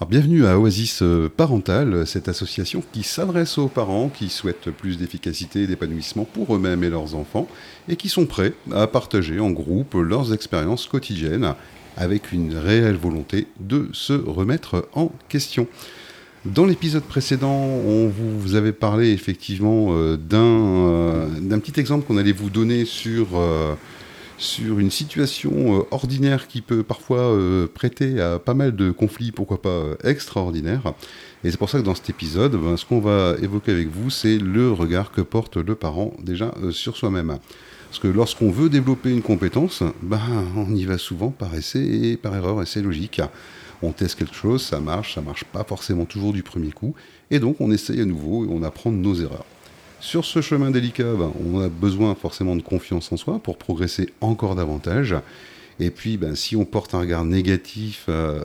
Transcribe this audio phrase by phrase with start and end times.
[0.00, 4.96] Alors, bienvenue à Oasis euh, Parental, cette association qui s'adresse aux parents qui souhaitent plus
[4.96, 7.48] d'efficacité et d'épanouissement pour eux-mêmes et leurs enfants
[7.88, 11.52] et qui sont prêts à partager en groupe leurs expériences quotidiennes
[11.96, 15.66] avec une réelle volonté de se remettre en question.
[16.44, 22.30] Dans l'épisode précédent, on vous avait parlé effectivement euh, euh, d'un petit exemple qu'on allait
[22.30, 23.30] vous donner sur
[24.38, 29.32] sur une situation euh, ordinaire qui peut parfois euh, prêter à pas mal de conflits,
[29.32, 30.94] pourquoi pas euh, extraordinaires.
[31.44, 34.10] Et c'est pour ça que dans cet épisode, ben, ce qu'on va évoquer avec vous,
[34.10, 37.38] c'est le regard que porte le parent déjà sur soi-même.
[37.88, 40.20] Parce que lorsqu'on veut développer une compétence, ben,
[40.56, 43.20] on y va souvent par essai et par erreur, et c'est logique.
[43.82, 46.94] On teste quelque chose, ça marche, ça marche pas forcément toujours du premier coup,
[47.30, 49.44] et donc on essaye à nouveau et on apprend de nos erreurs.
[50.00, 54.12] Sur ce chemin délicat, ben, on a besoin forcément de confiance en soi pour progresser
[54.20, 55.16] encore davantage.
[55.80, 58.40] Et puis, ben, si on porte un regard négatif, euh,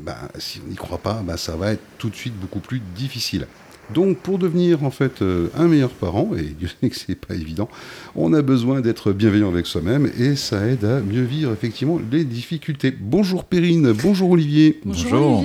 [0.00, 3.46] ben, si on n'y croit pas, ça va être tout de suite beaucoup plus difficile.
[3.94, 7.34] Donc, pour devenir en fait euh, un meilleur parent, et Dieu sait que c'est pas
[7.34, 7.68] évident,
[8.14, 12.24] on a besoin d'être bienveillant avec soi-même et ça aide à mieux vivre effectivement les
[12.24, 12.92] difficultés.
[12.98, 14.80] Bonjour Perrine, bonjour Olivier.
[14.84, 15.44] Bonjour.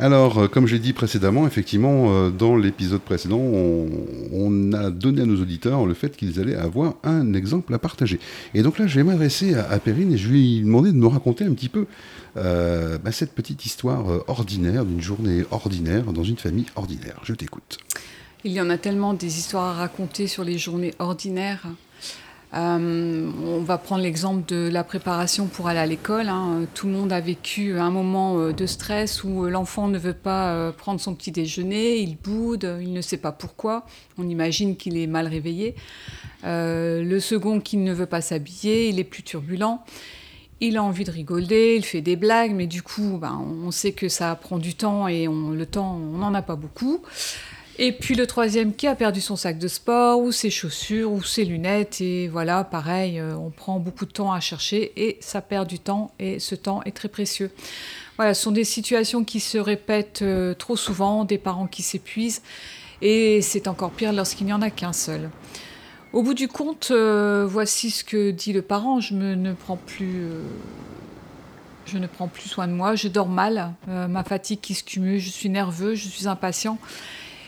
[0.00, 5.26] Alors, euh, comme j'ai dit précédemment, effectivement, euh, dans l'épisode précédent, on, a donné à
[5.26, 8.18] nos auditeurs le fait qu'ils allaient avoir un exemple à partager.
[8.54, 11.08] Et donc là, je vais m'adresser à, Perrine et je vais lui demander de nous
[11.08, 11.86] raconter un petit peu
[12.36, 17.20] euh, bah, cette petite histoire ordinaire, d'une journée ordinaire dans une famille ordinaire.
[17.22, 17.78] Je t'écoute.
[18.42, 21.66] Il y en a tellement des histoires à raconter sur les journées ordinaires.
[22.54, 26.28] Euh, on va prendre l'exemple de la préparation pour aller à l'école.
[26.28, 26.66] Hein.
[26.74, 30.52] Tout le monde a vécu un moment euh, de stress où l'enfant ne veut pas
[30.52, 33.86] euh, prendre son petit déjeuner, il boude, il ne sait pas pourquoi.
[34.18, 35.74] On imagine qu'il est mal réveillé.
[36.44, 39.80] le second qui ne veut pas s'habiller, il est plus turbulent.
[40.60, 43.92] Il a envie de rigoler, il fait des blagues, mais du coup, ben, on sait
[43.92, 47.02] que ça prend du temps et le temps, on n'en a pas beaucoup.
[47.76, 51.22] Et puis le troisième qui a perdu son sac de sport, ou ses chaussures, ou
[51.24, 52.00] ses lunettes.
[52.00, 55.80] Et voilà, pareil, euh, on prend beaucoup de temps à chercher et ça perd du
[55.80, 57.50] temps et ce temps est très précieux.
[58.16, 62.42] Voilà, ce sont des situations qui se répètent euh, trop souvent, des parents qui s'épuisent
[63.02, 65.30] et c'est encore pire lorsqu'il n'y en a qu'un seul.
[66.12, 70.28] Au bout du compte, euh, voici ce que dit le parent, je ne prends plus...
[71.86, 75.18] je ne prends plus soin de moi, je dors mal, ma fatigue qui se cumule,
[75.18, 76.78] je suis nerveux, je suis impatient.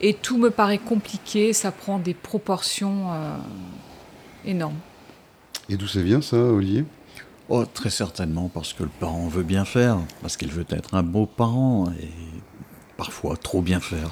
[0.00, 3.36] Et tout me paraît compliqué, ça prend des proportions euh,
[4.44, 4.78] énormes.
[5.68, 6.84] Et d'où ça vient ça, Olivier?
[7.48, 11.02] Oh, très certainement parce que le parent veut bien faire, parce qu'il veut être un
[11.02, 12.08] beau parent et
[12.96, 14.10] parfois trop bien faire.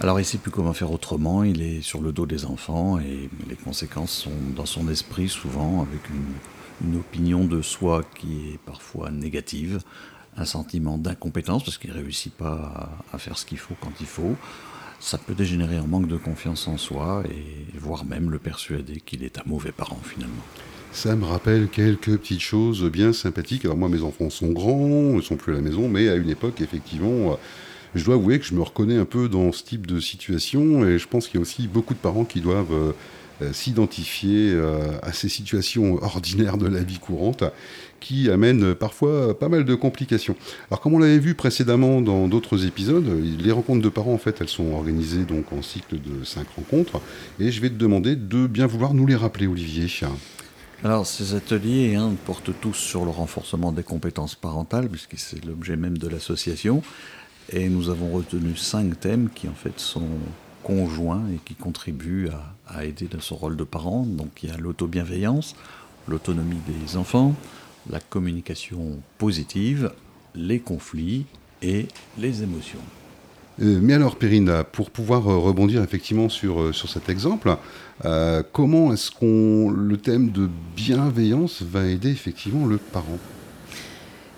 [0.00, 2.98] Alors il ne sait plus comment faire autrement, il est sur le dos des enfants
[2.98, 8.50] et les conséquences sont dans son esprit souvent avec une, une opinion de soi qui
[8.50, 9.80] est parfois négative,
[10.36, 14.06] un sentiment d'incompétence parce qu'il ne réussit pas à faire ce qu'il faut quand il
[14.06, 14.36] faut,
[15.00, 19.22] ça peut dégénérer en manque de confiance en soi et voire même le persuader qu'il
[19.22, 20.42] est un mauvais parent finalement.
[20.92, 23.64] Ça me rappelle quelques petites choses bien sympathiques.
[23.64, 26.30] Alors moi, mes enfants sont grands, ils sont plus à la maison, mais à une
[26.30, 27.36] époque, effectivement, euh,
[27.94, 30.98] je dois avouer que je me reconnais un peu dans ce type de situation et
[30.98, 32.92] je pense qu'il y a aussi beaucoup de parents qui doivent euh,
[33.52, 37.44] s'identifier euh, à ces situations ordinaires de la vie courante
[38.00, 40.36] qui amènent parfois pas mal de complications.
[40.70, 43.06] Alors comme on l'avait vu précédemment dans d'autres épisodes,
[43.38, 47.00] les rencontres de parents en fait elles sont organisées donc en cycle de cinq rencontres
[47.40, 49.88] et je vais te demander de bien vouloir nous les rappeler Olivier.
[50.84, 55.76] Alors ces ateliers hein, portent tous sur le renforcement des compétences parentales puisque c'est l'objet
[55.76, 56.82] même de l'association
[57.52, 60.08] et nous avons retenu cinq thèmes qui en fait sont
[60.64, 62.28] conjoint et qui contribue
[62.66, 64.04] à, aider dans son rôle de parent.
[64.04, 65.54] Donc il y a l'auto-bienveillance,
[66.08, 67.34] l'autonomie des enfants,
[67.90, 69.92] la communication positive,
[70.34, 71.26] les conflits
[71.62, 71.86] et
[72.18, 72.80] les émotions.
[73.62, 77.56] Euh, mais alors, Perrine, pour pouvoir euh, rebondir effectivement sur, euh, cet exemple,
[78.52, 83.18] comment est-ce qu'on le thème de bienveillance va aider effectivement le parent?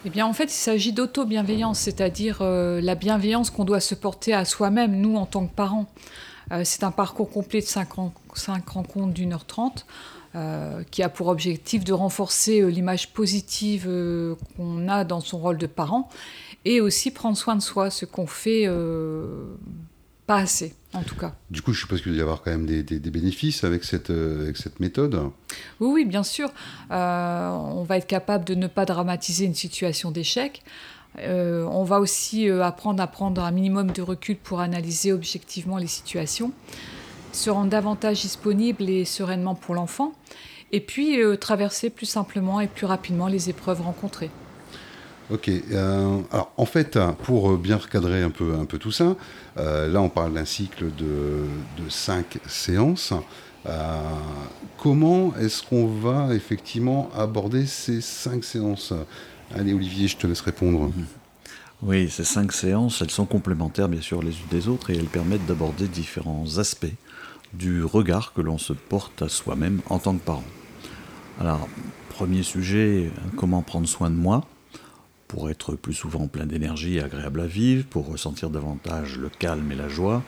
[0.07, 4.33] Eh bien, en fait, il s'agit d'auto-bienveillance, c'est-à-dire euh, la bienveillance qu'on doit se porter
[4.33, 5.87] à soi-même, nous, en tant que parents.
[6.53, 7.89] Euh, c'est un parcours complet de 5,
[8.69, 9.85] rencontres d'une heure trente
[10.37, 13.91] euh, qui a pour objectif de renforcer l'image positive
[14.57, 16.09] qu'on a dans son rôle de parent
[16.65, 18.69] et aussi prendre soin de soi, ce qu'on fait
[20.27, 21.35] pas assez, en tout cas.
[21.51, 24.43] Du coup, je suppose qu'il doit y avoir quand même des, bénéfices avec cette, euh,
[24.43, 25.31] avec cette méthode.
[25.81, 26.51] Oui, oui, bien sûr.
[26.91, 30.63] Euh, on va être capable de ne pas dramatiser une situation d'échec.
[31.19, 35.87] Euh, on va aussi apprendre à prendre un minimum de recul pour analyser objectivement les
[35.87, 36.53] situations,
[37.33, 40.13] se rendre davantage disponible et sereinement pour l'enfant,
[40.73, 44.31] et puis traverser plus simplement et plus rapidement les épreuves rencontrées.
[45.29, 45.49] Ok.
[45.49, 49.17] Euh, alors, en fait, pour bien recadrer un peu, tout ça,
[49.59, 51.47] euh, là, on parle d'un cycle de,
[51.89, 53.13] cinq séances.
[53.67, 54.01] Euh,
[54.79, 58.93] comment est-ce qu'on va effectivement aborder ces cinq séances?
[59.53, 60.93] Allez, Olivier, je te laisse répondre.
[61.83, 65.05] Oui, ces cinq séances, elles sont complémentaires bien sûr les unes des autres et elles
[65.05, 66.87] permettent d'aborder différents aspects
[67.53, 70.45] du regard que l'on se porte à soi-même en tant que parent.
[71.41, 71.69] Alors,
[72.09, 74.47] premier sujet, comment prendre soin de moi?
[75.29, 79.71] Pour être plus souvent plein d'énergie et agréable à vivre, pour ressentir davantage le calme
[79.73, 80.23] et la joie,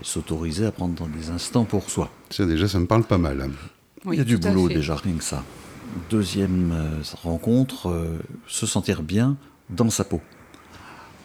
[0.00, 2.10] et s'autoriser à prendre des instants pour soi.
[2.30, 3.40] Ça déjà, ça me parle pas mal.
[3.40, 3.50] Hein.
[4.12, 5.42] Il y a du boulot déjà, rien que ça.
[6.10, 9.36] Deuxième euh, rencontre, euh, se sentir bien
[9.70, 10.20] dans sa peau.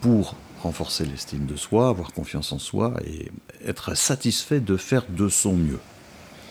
[0.01, 3.31] Pour renforcer l'estime de soi, avoir confiance en soi et
[3.65, 5.79] être satisfait de faire de son mieux.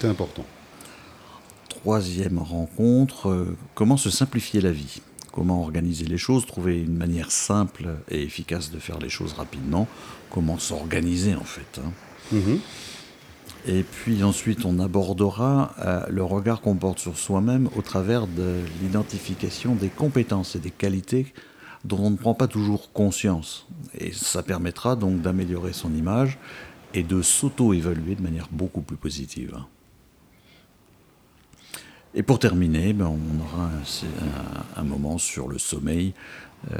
[0.01, 0.45] C'est important.
[1.69, 5.01] Troisième rencontre, euh, comment se simplifier la vie
[5.38, 9.87] Comment organiser les choses, trouver une manière simple et efficace de faire les choses rapidement
[10.31, 11.93] Comment s'organiser en fait hein.
[12.32, 12.58] mhm.
[13.69, 18.56] Et puis ensuite, on abordera euh, le regard qu'on porte sur soi-même au travers de
[18.82, 21.32] l'identification des compétences et des qualités
[21.85, 23.69] dont on ne prend pas toujours conscience.
[23.96, 26.37] Et ça permettra donc d'améliorer son image
[26.94, 29.56] et de s'auto-évaluer de manière beaucoup plus positive.
[32.15, 33.71] Et pour terminer, ben, on aura
[34.77, 36.15] un, moment sur le sommeil.
[36.73, 36.77] Euh,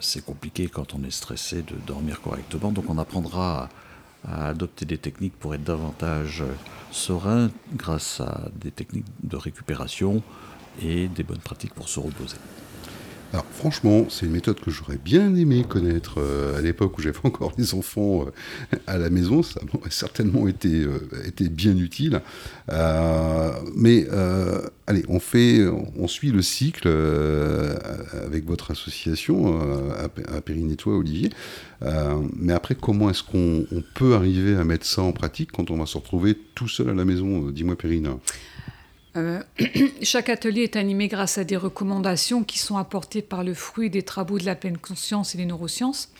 [0.00, 3.68] c'est compliqué quand on est stressé de dormir correctement, donc on apprendra
[4.24, 6.42] à, à adopter des techniques pour être davantage
[6.90, 10.22] serein grâce à des techniques de récupération
[10.82, 12.38] et des bonnes pratiques pour se reposer.
[13.34, 17.18] Alors franchement, c'est une méthode que j'aurais bien aimé connaître euh, à l'époque où j'avais
[17.24, 19.42] encore les enfants euh, à la maison.
[19.42, 22.20] Ça aurait certainement été, euh, été bien utile.
[23.74, 24.06] mais
[24.86, 25.66] allez, on fait,
[25.96, 26.86] on suit le cycle
[28.24, 29.60] avec votre association
[29.98, 31.30] à, Périne et toi, Olivier.
[32.36, 35.86] mais après, comment est-ce qu'on peut arriver à mettre ça en pratique quand on va
[35.86, 37.50] se retrouver tout seul à la maison?
[37.50, 38.10] Dis-moi, Périne.
[39.16, 39.42] Euh,
[40.02, 44.02] chaque atelier est animé grâce à des recommandations qui sont apportées par le fruit des
[44.02, 46.10] travaux de la pleine conscience et des neurosciences.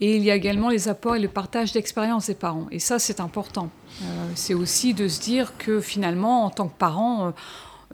[0.00, 2.66] Et il y a également les apports et le partage d'expériences des parents.
[2.70, 3.70] Et ça, c'est important.
[4.02, 7.32] Euh, c'est aussi de se dire que finalement, en tant que parent,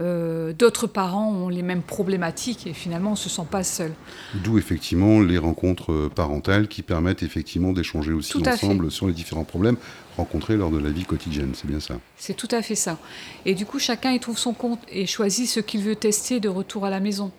[0.01, 3.93] euh, d'autres parents ont les mêmes problématiques et finalement on ne se sent pas seul.
[4.35, 9.77] D'où effectivement les rencontres parentales qui permettent effectivement d'échanger aussi ensemble sur les différents problèmes
[10.17, 12.99] rencontrés lors de la vie quotidienne, c'est bien ça C'est tout à fait ça.
[13.45, 16.49] Et du coup chacun y trouve son compte et choisit ce qu'il veut tester de
[16.49, 17.33] retour à la maison.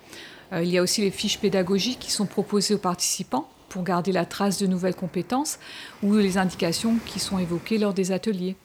[0.51, 4.11] Euh, il y a aussi les fiches pédagogiques qui sont proposées aux participants pour garder
[4.11, 5.57] la trace de nouvelles compétences
[6.03, 8.55] ou les indications qui sont évoquées lors des ateliers.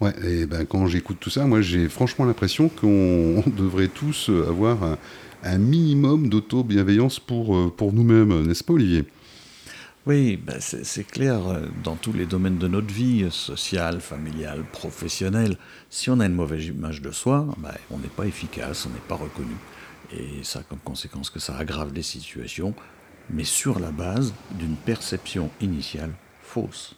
[0.00, 4.78] Ouais, et ben quand j'écoute tout ça, moi j'ai franchement l'impression qu'on devrait tous avoir
[5.44, 9.04] un, minimum d'auto-bienveillance pour, euh, pour nous-mêmes, n'est-ce pas Olivier?
[10.06, 11.40] Oui, ben c'est clair,
[11.84, 15.56] dans tous les domaines de notre vie, sociale, familiale, professionnelle,
[15.90, 19.08] si on a une mauvaise image de soi, ben on n'est pas efficace, on n'est
[19.08, 19.54] pas reconnu.
[20.12, 22.74] Et ça a comme conséquence que ça aggrave les situations,
[23.30, 26.96] mais sur la base d'une perception initiale fausse.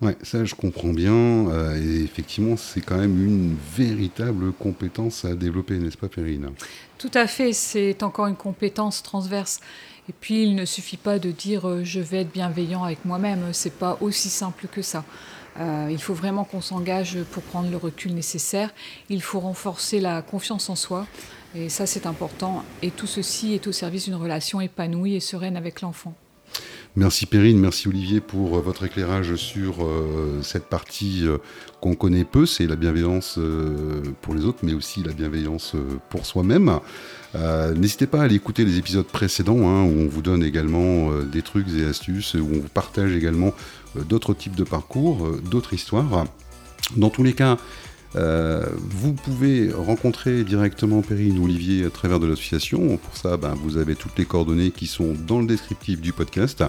[0.00, 1.12] Ouais, ça je comprends bien.
[1.12, 6.50] Euh, et effectivement, c'est quand même une véritable compétence à développer, n'est-ce pas, Perrine?
[6.98, 7.52] Tout à fait.
[7.52, 9.60] C'est encore une compétence transverse.
[10.08, 13.52] Et puis, il ne suffit pas de dire euh, je vais être bienveillant avec moi-même.
[13.52, 15.04] C'est pas aussi simple que ça.
[15.60, 18.70] Euh, il faut vraiment qu'on s'engage pour prendre le recul nécessaire.
[19.08, 21.06] Il faut renforcer la confiance en soi.
[21.54, 22.64] Et ça, c'est important.
[22.82, 26.14] Et tout ceci est au service d'une relation épanouie et sereine avec l'enfant.
[26.96, 31.38] Merci Perrine, merci Olivier pour euh, votre éclairage sur euh, cette partie euh,
[31.80, 33.36] qu'on connaît peu, c'est la bienveillance
[34.22, 35.74] pour les autres, mais aussi la bienveillance
[36.08, 36.78] pour soi-même.
[37.76, 41.42] N'hésitez pas à aller écouter les épisodes précédents, hein, où on vous donne également des
[41.42, 43.52] trucs et astuces, où on vous partage également
[43.96, 46.24] d'autres types de parcours, d'autres histoires.
[46.96, 47.58] Dans tous les cas,
[48.16, 52.96] euh, vous pouvez rencontrer directement Perrine ou Olivier à travers de l'association.
[52.96, 56.62] Pour ça, ben, vous avez toutes les coordonnées qui sont dans le descriptif du podcast.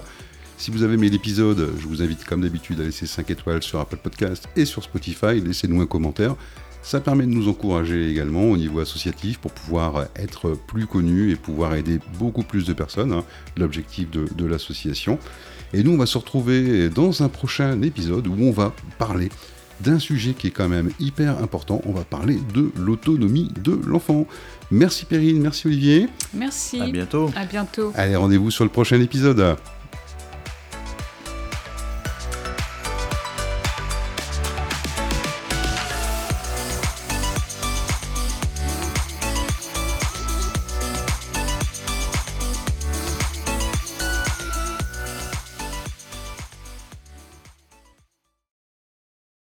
[0.58, 3.78] Si vous avez aimé l'épisode, je vous invite comme d'habitude à laisser 5 étoiles sur
[3.78, 5.40] Apple Podcast et sur Spotify.
[5.40, 6.34] Laissez-nous un commentaire.
[6.82, 11.36] Ça permet de nous encourager également au niveau associatif pour pouvoir être plus connus et
[11.36, 13.12] pouvoir aider beaucoup plus de personnes.
[13.12, 13.24] Hein,
[13.56, 15.18] l'objectif de l'association.
[15.72, 19.30] Et nous, on va se retrouver dans un prochain épisode où on va parler
[19.80, 21.80] d'un sujet qui est quand même hyper important.
[21.84, 24.26] On va parler de l'autonomie de l'enfant.
[24.70, 26.08] Merci Perrine, merci Olivier.
[26.34, 26.80] Merci.
[26.80, 27.30] À bientôt.
[27.36, 27.92] À bientôt.
[27.94, 29.56] Allez, rendez-vous sur le prochain épisode.